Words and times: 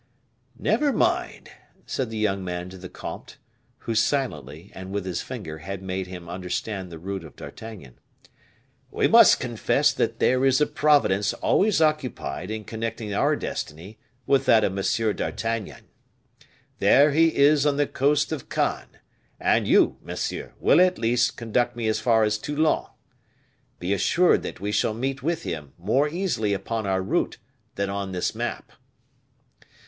"Never 0.57 0.91
mind," 0.91 1.51
said 1.85 2.09
the 2.09 2.17
young 2.17 2.43
man 2.43 2.69
to 2.71 2.77
the 2.79 2.89
comte, 2.89 3.37
who 3.85 3.93
silently, 3.93 4.71
and 4.73 4.91
with 4.91 5.05
his 5.05 5.21
finger, 5.21 5.59
had 5.59 5.83
made 5.83 6.07
him 6.07 6.27
understand 6.27 6.91
the 6.91 6.97
route 6.97 7.23
of 7.23 7.35
D'Artagnan; 7.35 7.99
"we 8.89 9.07
must 9.07 9.39
confess 9.39 9.93
that 9.93 10.17
there 10.17 10.43
is 10.43 10.59
a 10.59 10.65
Providence 10.65 11.33
always 11.33 11.81
occupied 11.83 12.49
in 12.49 12.63
connecting 12.63 13.13
our 13.13 13.35
destiny 13.35 13.99
with 14.25 14.47
that 14.47 14.63
of 14.63 14.75
M. 14.75 15.13
d'Artagnan. 15.15 15.83
There 16.79 17.11
he 17.11 17.35
is 17.35 17.67
on 17.67 17.77
the 17.77 17.85
coast 17.85 18.31
of 18.31 18.49
Cannes, 18.49 18.97
and 19.39 19.67
you, 19.67 19.97
monsieur, 20.01 20.53
will, 20.59 20.81
at 20.81 20.97
least, 20.97 21.37
conduct 21.37 21.75
me 21.75 21.87
as 21.87 21.99
far 21.99 22.23
as 22.23 22.39
Toulon. 22.39 22.87
Be 23.77 23.93
assured 23.93 24.41
that 24.41 24.59
we 24.59 24.71
shall 24.71 24.95
meet 24.95 25.21
with 25.21 25.43
him 25.43 25.73
more 25.77 26.09
easily 26.09 26.53
upon 26.53 26.87
our 26.87 27.03
route 27.03 27.37
than 27.75 27.91
on 27.91 28.13
this 28.13 28.33
map." 28.33 28.71